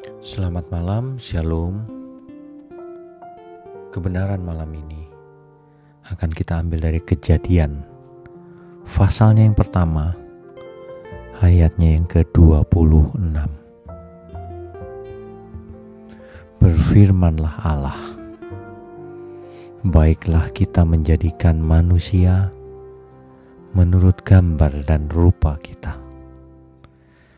Selamat 0.00 0.64
malam, 0.72 1.20
Shalom. 1.20 1.84
Kebenaran 3.92 4.40
malam 4.40 4.72
ini 4.72 5.04
akan 6.08 6.32
kita 6.32 6.56
ambil 6.56 6.88
dari 6.88 7.04
Kejadian, 7.04 7.84
pasalnya 8.88 9.44
yang 9.44 9.52
pertama, 9.52 10.16
ayatnya 11.44 12.00
yang 12.00 12.08
ke-26. 12.08 13.12
Berfirmanlah 16.64 17.60
Allah, 17.60 18.00
"Baiklah 19.84 20.48
kita 20.56 20.80
menjadikan 20.88 21.60
manusia 21.60 22.48
menurut 23.76 24.24
gambar 24.24 24.80
dan 24.88 25.12
rupa 25.12 25.60
kita, 25.60 26.00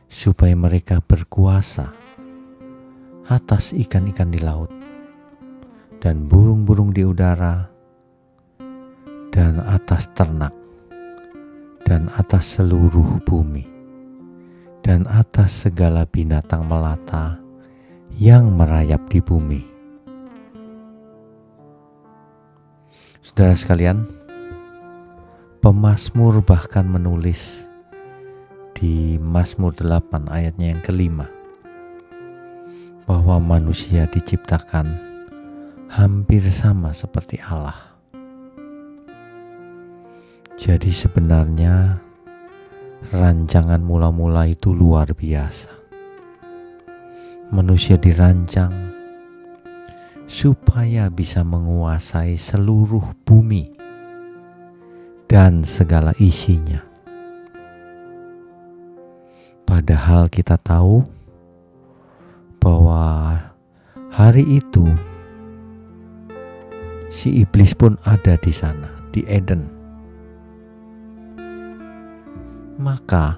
supaya 0.07 0.55
mereka 0.55 1.03
berkuasa." 1.03 2.02
Atas 3.33 3.73
ikan-ikan 3.73 4.29
di 4.29 4.37
laut 4.37 4.69
dan 6.05 6.29
burung-burung 6.29 6.93
di 6.93 7.01
udara 7.01 7.65
dan 9.33 9.57
atas 9.65 10.13
ternak 10.13 10.53
dan 11.89 12.13
atas 12.13 12.61
seluruh 12.61 13.25
bumi 13.25 13.65
dan 14.85 15.09
atas 15.09 15.65
segala 15.65 16.05
binatang 16.05 16.69
melata 16.69 17.41
yang 18.21 18.53
merayap 18.53 19.01
di 19.09 19.25
bumi. 19.25 19.63
Saudara 23.25 23.57
sekalian, 23.57 24.05
pemazmur 25.65 26.45
bahkan 26.45 26.85
menulis 26.85 27.65
di 28.77 29.17
Mazmur 29.23 29.73
8 29.73 30.29
ayatnya 30.29 30.75
yang 30.75 30.83
kelima 30.83 31.31
bahwa 33.05 33.43
manusia 33.43 34.07
diciptakan 34.07 34.95
hampir 35.93 36.47
sama 36.49 36.95
seperti 36.95 37.43
Allah. 37.43 37.93
Jadi 40.57 40.95
sebenarnya 40.95 41.99
rancangan 43.11 43.83
mula-mula 43.83 44.47
itu 44.47 44.71
luar 44.71 45.11
biasa. 45.11 45.75
Manusia 47.53 48.01
dirancang 48.01 48.73
supaya 50.25 51.13
bisa 51.13 51.45
menguasai 51.45 52.41
seluruh 52.41 53.05
bumi 53.29 53.69
dan 55.29 55.61
segala 55.67 56.17
isinya. 56.17 56.81
Padahal 59.69 60.33
kita 60.33 60.57
tahu 60.57 61.05
bahwa 62.63 63.35
hari 64.15 64.47
itu 64.63 64.87
si 67.11 67.43
iblis 67.43 67.75
pun 67.75 67.99
ada 68.07 68.39
di 68.39 68.55
sana, 68.55 68.87
di 69.11 69.27
Eden. 69.27 69.67
Maka 72.79 73.35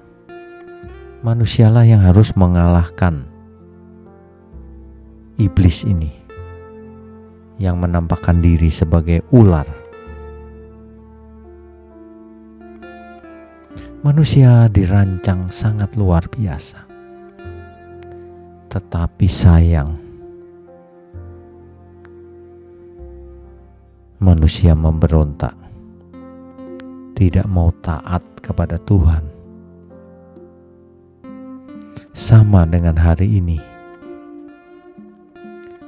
manusialah 1.25 1.89
yang 1.89 2.05
harus 2.05 2.29
mengalahkan 2.37 3.25
iblis 5.41 5.81
ini 5.89 6.13
yang 7.57 7.81
menampakkan 7.81 8.45
diri 8.45 8.69
sebagai 8.69 9.25
ular. 9.33 9.65
Manusia 14.05 14.69
dirancang 14.69 15.49
sangat 15.49 15.97
luar 15.97 16.29
biasa 16.29 16.94
tetapi 18.75 19.23
sayang. 19.31 19.95
Manusia 24.19 24.75
memberontak, 24.75 25.55
tidak 27.15 27.47
mau 27.47 27.71
taat 27.79 28.19
kepada 28.43 28.75
Tuhan. 28.83 29.23
Sama 32.11 32.67
dengan 32.67 32.99
hari 32.99 33.39
ini. 33.39 33.55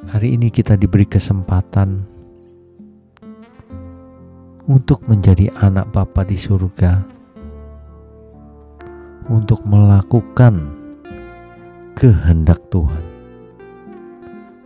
Hari 0.07 0.39
ini 0.39 0.47
kita 0.47 0.79
diberi 0.79 1.03
kesempatan 1.03 2.07
untuk 4.63 5.03
menjadi 5.11 5.51
anak 5.59 5.91
Bapa 5.91 6.23
di 6.23 6.39
surga, 6.39 7.03
untuk 9.27 9.59
melakukan 9.67 10.76
kehendak 11.97 12.61
Tuhan 12.69 13.01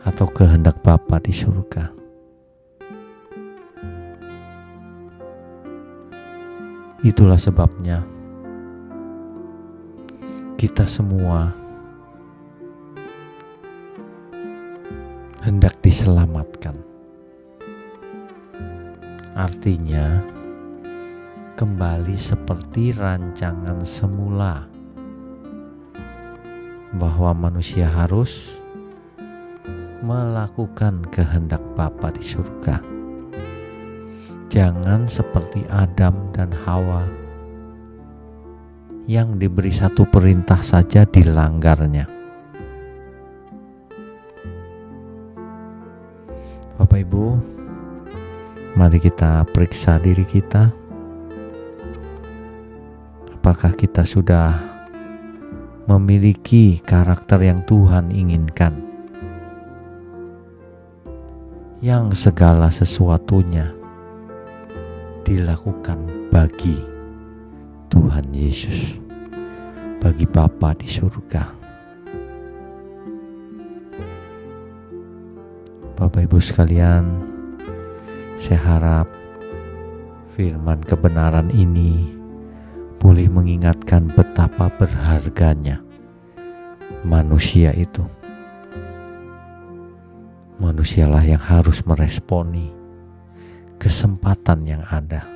atau 0.04 0.28
kehendak 0.36 0.84
Bapa 0.84 1.16
di 1.24 1.32
surga. 1.32 1.88
Itulah 7.08 7.40
sebabnya 7.40 8.04
kita 10.60 10.84
semua 10.84 11.56
hendak 15.40 15.80
diselamatkan. 15.80 16.76
Artinya, 19.40 20.20
kembali 21.56 22.20
seperti 22.20 22.92
rancangan 22.92 23.88
semula 23.88 24.81
bahwa 26.96 27.32
manusia 27.32 27.88
harus 27.88 28.60
melakukan 30.02 31.06
kehendak 31.14 31.62
Bapa 31.78 32.12
di 32.12 32.24
surga. 32.26 32.82
Jangan 34.52 35.08
seperti 35.08 35.64
Adam 35.72 36.34
dan 36.36 36.52
Hawa 36.52 37.08
yang 39.08 39.40
diberi 39.40 39.72
satu 39.72 40.04
perintah 40.04 40.60
saja 40.60 41.08
dilanggarnya. 41.08 42.04
Bapak 46.76 47.00
Ibu, 47.08 47.26
mari 48.76 49.00
kita 49.00 49.48
periksa 49.48 50.02
diri 50.02 50.28
kita. 50.28 50.74
Apakah 53.32 53.74
kita 53.74 54.04
sudah 54.04 54.71
memiliki 55.90 56.78
karakter 56.86 57.42
yang 57.42 57.66
Tuhan 57.66 58.14
inginkan, 58.14 58.78
yang 61.82 62.14
segala 62.14 62.70
sesuatunya 62.70 63.74
dilakukan 65.26 66.30
bagi 66.30 66.78
Tuhan 67.90 68.30
Yesus, 68.30 69.02
bagi 69.98 70.30
Bapa 70.30 70.78
di 70.78 70.86
surga. 70.86 71.46
Bapak 75.98 76.22
Ibu 76.26 76.38
sekalian, 76.42 77.06
saya 78.38 78.58
harap 78.58 79.08
firman 80.34 80.82
kebenaran 80.82 81.54
ini 81.54 82.21
boleh 83.12 83.28
mengingatkan 83.28 84.08
betapa 84.08 84.72
berharganya 84.80 85.84
manusia 87.04 87.76
itu. 87.76 88.08
Manusialah 90.56 91.20
yang 91.20 91.44
harus 91.44 91.84
meresponi 91.84 92.72
kesempatan 93.84 94.64
yang 94.64 94.80
ada, 94.88 95.28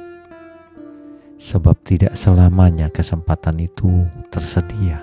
sebab 1.36 1.76
tidak 1.84 2.16
selamanya 2.16 2.88
kesempatan 2.88 3.60
itu 3.60 4.08
tersedia. 4.32 4.96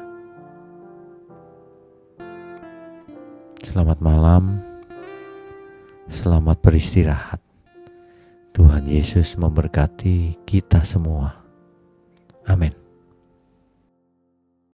Selamat 3.60 4.00
malam, 4.00 4.64
selamat 6.08 6.56
beristirahat. 6.64 7.36
Tuhan 8.56 8.88
Yesus 8.88 9.36
memberkati 9.36 10.40
kita 10.48 10.80
semua. 10.88 11.41
Amin. 12.48 12.81